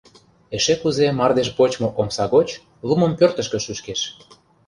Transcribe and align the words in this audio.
Эше 0.55 0.75
кузе 0.81 1.07
мардеж 1.19 1.49
почмо 1.57 1.87
омса 1.99 2.25
гоч 2.33 2.49
лумым 2.87 3.11
пӧртышкӧ 3.19 3.57
шӱшкеш. 3.65 4.01